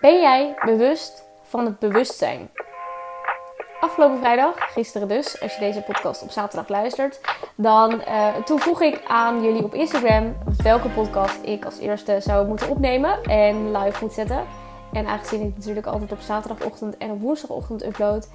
[0.00, 2.50] Ben jij bewust van het bewustzijn?
[3.80, 7.20] Afgelopen vrijdag, gisteren dus, als je deze podcast op zaterdag luistert,
[7.54, 12.46] dan uh, toen vroeg ik aan jullie op Instagram welke podcast ik als eerste zou
[12.46, 14.46] moeten opnemen en live moet zetten.
[14.92, 18.28] En aangezien ik natuurlijk altijd op zaterdagochtend en op woensdagochtend upload,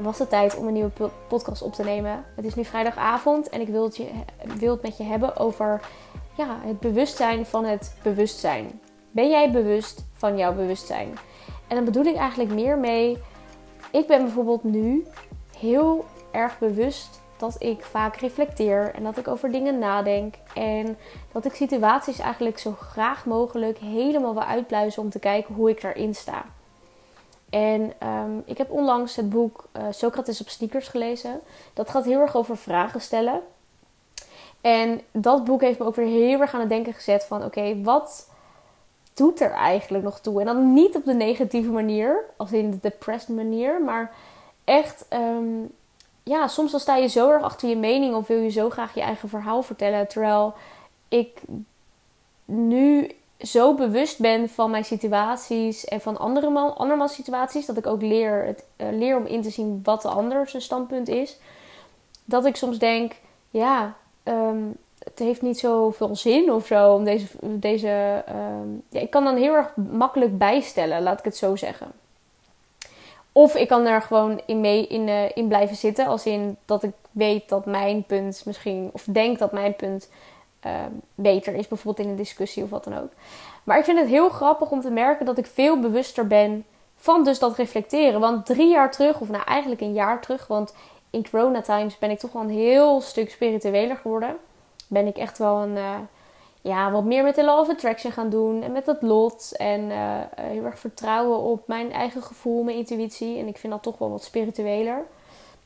[0.00, 2.24] was het tijd om een nieuwe podcast op te nemen.
[2.36, 4.10] Het is nu vrijdagavond en ik wil het, je,
[4.58, 5.80] wil het met je hebben over
[6.36, 8.80] ja, het bewustzijn van het bewustzijn.
[9.10, 11.18] Ben jij bewust van jouw bewustzijn?
[11.68, 13.18] En dan bedoel ik eigenlijk meer mee.
[13.90, 15.06] Ik ben bijvoorbeeld nu
[15.58, 20.34] heel erg bewust dat ik vaak reflecteer en dat ik over dingen nadenk.
[20.54, 20.98] En
[21.32, 25.80] dat ik situaties eigenlijk zo graag mogelijk helemaal wil uitpluizen om te kijken hoe ik
[25.80, 26.44] daarin sta.
[27.50, 31.40] En um, ik heb onlangs het boek uh, Socrates op sneakers gelezen.
[31.74, 33.40] Dat gaat heel erg over vragen stellen.
[34.60, 37.82] En dat boek heeft me ook weer heel erg aan het denken gezet van oké,
[37.82, 38.29] wat
[39.14, 40.40] doet er eigenlijk nog toe?
[40.40, 44.14] En dan niet op de negatieve manier, als in de depressed manier, maar
[44.64, 45.72] echt, um,
[46.22, 48.94] ja, soms dan sta je zo erg achter je mening of wil je zo graag
[48.94, 50.08] je eigen verhaal vertellen.
[50.08, 50.54] Terwijl
[51.08, 51.40] ik
[52.44, 57.86] nu zo bewust ben van mijn situaties en van andere man, andermans situaties, dat ik
[57.86, 61.38] ook leer, het, uh, leer om in te zien wat de ander zijn standpunt is.
[62.24, 63.12] Dat ik soms denk,
[63.50, 67.26] ja, um, het heeft niet zoveel zin of zo om deze.
[67.40, 71.92] deze um, ja, ik kan dan heel erg makkelijk bijstellen, laat ik het zo zeggen.
[73.32, 76.82] Of ik kan er gewoon in, mee, in, uh, in blijven zitten, als in dat
[76.82, 80.08] ik weet dat mijn punt misschien, of denk dat mijn punt
[80.66, 80.72] uh,
[81.14, 83.10] beter is, bijvoorbeeld in een discussie of wat dan ook.
[83.64, 86.64] Maar ik vind het heel grappig om te merken dat ik veel bewuster ben
[86.96, 88.20] van dus dat reflecteren.
[88.20, 90.74] Want drie jaar terug, of nou eigenlijk een jaar terug, want
[91.10, 94.36] in Corona Times ben ik toch wel een heel stuk spiritueler geworden.
[94.90, 95.94] Ben ik echt wel een, uh,
[96.60, 98.62] ja, wat meer met de Law of Attraction gaan doen.
[98.62, 99.52] En met het lot.
[99.56, 103.38] En uh, heel erg vertrouwen op mijn eigen gevoel, mijn intuïtie.
[103.38, 105.04] En ik vind dat toch wel wat spiritueler.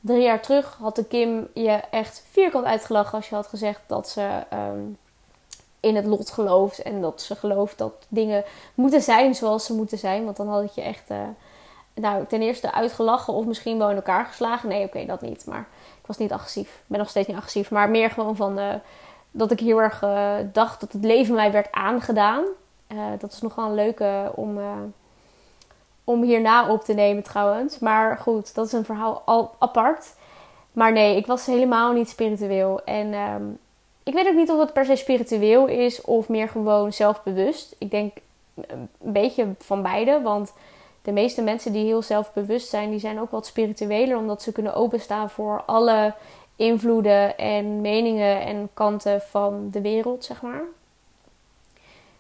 [0.01, 4.09] Drie jaar terug had de Kim je echt vierkant uitgelachen als je had gezegd dat
[4.09, 4.99] ze um,
[5.81, 6.83] in het lot gelooft.
[6.83, 10.25] En dat ze gelooft dat dingen moeten zijn zoals ze moeten zijn.
[10.25, 11.19] Want dan had ik je echt uh,
[11.95, 14.69] nou, ten eerste uitgelachen of misschien wel in elkaar geslagen.
[14.69, 15.47] Nee, oké, dat niet.
[15.47, 15.67] Maar
[16.01, 16.69] ik was niet agressief.
[16.69, 17.71] Ik ben nog steeds niet agressief.
[17.71, 18.59] Maar meer gewoon van
[19.37, 22.45] dat ik heel erg uh, dacht dat het leven mij werd aangedaan.
[22.93, 24.59] Uh, dat is nog wel een leuke om,
[26.05, 27.79] om hierna op te nemen trouwens.
[27.79, 30.15] Maar goed, dat is een verhaal al apart.
[30.73, 32.85] Maar nee, ik was helemaal niet spiritueel.
[32.85, 33.59] En um,
[34.03, 37.75] ik weet ook niet of het per se spiritueel is of meer gewoon zelfbewust.
[37.79, 38.17] Ik denk
[38.55, 40.21] een beetje van beide.
[40.23, 40.53] Want
[41.03, 44.17] de meeste mensen die heel zelfbewust zijn, die zijn ook wat spiritueler.
[44.17, 46.15] Omdat ze kunnen openstaan voor alle
[46.57, 50.63] invloeden en meningen en kanten van de wereld, zeg maar.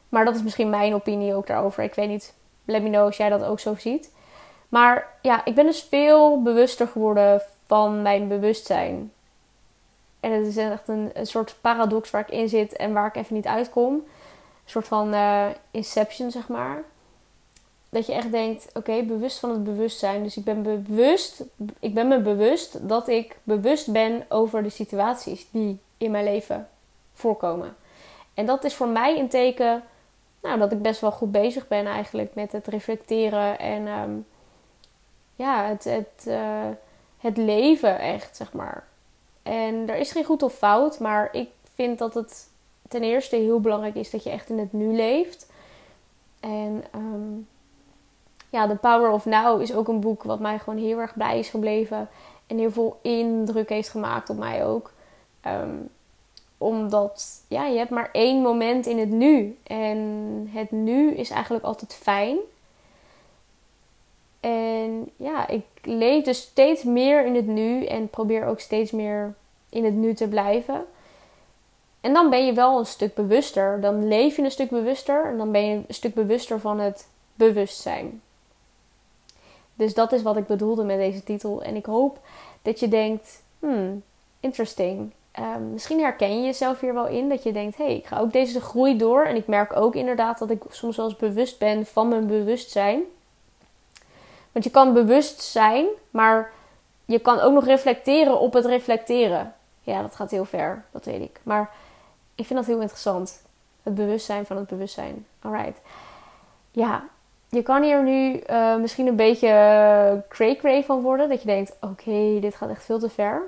[0.08, 1.82] Maar dat is misschien mijn opinie ook daarover.
[1.82, 2.34] Ik weet niet,
[2.64, 4.12] let me know als jij dat ook zo ziet.
[4.68, 9.12] Maar ja, ik ben dus veel bewuster geworden van mijn bewustzijn.
[10.20, 13.16] En het is echt een, een soort paradox waar ik in zit en waar ik
[13.16, 13.94] even niet uitkom.
[13.94, 14.02] Een
[14.64, 16.82] soort van uh, inception, zeg maar.
[17.94, 20.22] Dat je echt denkt, oké, bewust van het bewustzijn.
[20.22, 21.44] Dus ik ben bewust,
[21.80, 26.68] ik ben me bewust dat ik bewust ben over de situaties die in mijn leven
[27.12, 27.76] voorkomen.
[28.34, 29.82] En dat is voor mij een teken,
[30.42, 34.26] nou, dat ik best wel goed bezig ben eigenlijk met het reflecteren en um,
[35.36, 36.68] ja, het, het, uh,
[37.18, 38.86] het leven echt, zeg maar.
[39.42, 42.48] En er is geen goed of fout, maar ik vind dat het
[42.88, 45.46] ten eerste heel belangrijk is dat je echt in het nu leeft.
[46.40, 47.46] En um,
[48.54, 51.38] ja, The Power of Now is ook een boek wat mij gewoon heel erg blij
[51.38, 52.08] is gebleven.
[52.46, 54.92] En heel veel indruk heeft gemaakt op mij ook.
[55.46, 55.88] Um,
[56.58, 59.58] omdat, ja, je hebt maar één moment in het nu.
[59.62, 59.98] En
[60.52, 62.38] het nu is eigenlijk altijd fijn.
[64.40, 69.34] En ja, ik leef dus steeds meer in het nu en probeer ook steeds meer
[69.68, 70.84] in het nu te blijven.
[72.00, 73.80] En dan ben je wel een stuk bewuster.
[73.80, 77.08] Dan leef je een stuk bewuster en dan ben je een stuk bewuster van het
[77.34, 78.22] bewustzijn.
[79.74, 81.62] Dus dat is wat ik bedoelde met deze titel.
[81.62, 82.18] En ik hoop
[82.62, 84.02] dat je denkt: hmm,
[84.40, 85.12] interesting.
[85.38, 87.28] Um, misschien herken je jezelf hier wel in.
[87.28, 89.24] Dat je denkt: hé, hey, ik ga ook deze groei door.
[89.24, 93.02] En ik merk ook inderdaad dat ik soms wel eens bewust ben van mijn bewustzijn.
[94.52, 96.52] Want je kan bewust zijn, maar
[97.04, 99.54] je kan ook nog reflecteren op het reflecteren.
[99.82, 101.40] Ja, dat gaat heel ver, dat weet ik.
[101.42, 101.70] Maar
[102.34, 103.42] ik vind dat heel interessant.
[103.82, 105.26] Het bewustzijn van het bewustzijn.
[105.40, 105.80] Alright.
[106.70, 107.04] Ja,
[107.48, 111.28] je kan hier nu uh, misschien een beetje cray-cray van worden.
[111.28, 113.42] Dat je denkt, oké, dit gaat echt veel te ver.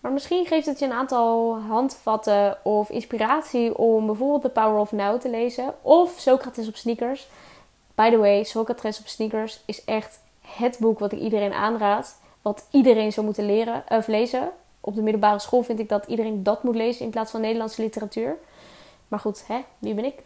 [0.00, 4.92] Maar misschien geeft het je een aantal handvatten of inspiratie om bijvoorbeeld The Power of
[4.92, 5.74] Now te lezen.
[5.82, 7.28] Of Socrates op sneakers.
[7.94, 12.18] By the way, Socrates op sneakers is echt het boek wat ik iedereen aanraad.
[12.42, 14.50] Wat iedereen zou moeten leren, of lezen.
[14.80, 17.82] Op de middelbare school vind ik dat iedereen dat moet lezen in plaats van Nederlandse
[17.82, 18.36] literatuur.
[19.08, 20.22] Maar goed, hè, wie ben ik?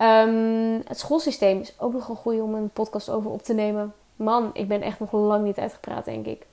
[0.00, 3.94] Ehm, het schoolsysteem is ook nog een goede om een podcast over op te nemen.
[4.16, 6.46] Man, ik ben echt nog lang niet uitgepraat, denk ik.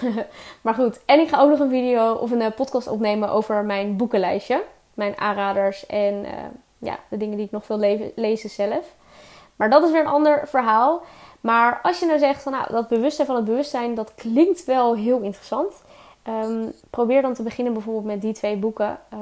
[0.62, 3.64] maar goed, en ik ga ook nog een video of een eh, podcast opnemen over
[3.64, 4.62] mijn boekenlijstje.
[4.94, 6.30] Mijn aanraders en uh,
[6.78, 8.94] ja, de dingen die ik nog wil le lezen zelf.
[9.56, 11.02] Maar dat is weer een ander verhaal.
[11.40, 14.96] Maar als je nou zegt van nou, dat bewustzijn van het bewustzijn, dat klinkt wel
[14.96, 15.82] heel interessant.
[16.28, 18.98] Um, probeer dan te beginnen bijvoorbeeld met die twee boeken.
[19.14, 19.18] Uh,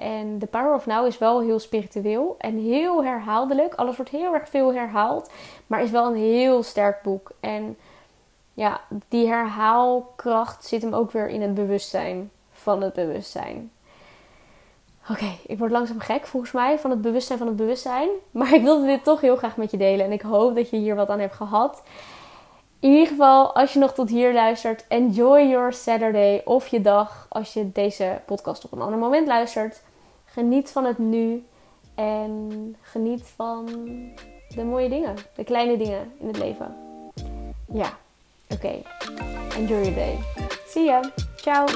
[0.00, 3.74] en The Power of Now is wel heel spiritueel en heel herhaaldelijk.
[3.74, 5.30] Alles wordt heel erg veel herhaald,
[5.66, 7.30] maar is wel een heel sterk boek.
[7.40, 7.76] En
[8.54, 13.70] ja, die herhaalkracht zit hem ook weer in het bewustzijn van het bewustzijn.
[15.10, 18.08] Oké, ik word langzaam gek volgens mij van het bewustzijn van het bewustzijn.
[18.30, 20.06] Maar ik wilde dit toch heel graag met je delen.
[20.06, 21.82] En ik hoop dat je hier wat aan hebt gehad.
[22.80, 27.26] In ieder geval, als je nog tot hier luistert, enjoy your Saturday of je dag
[27.28, 29.82] als je deze podcast op een ander moment luistert.
[30.32, 31.44] Geniet van het nu
[31.94, 33.66] en geniet van
[34.54, 36.76] de mooie dingen, de kleine dingen in het leven.
[37.72, 37.98] Ja,
[38.48, 38.82] oké.
[39.56, 40.18] Enjoy your day.
[40.66, 41.00] See ya.
[41.36, 41.66] Ciao.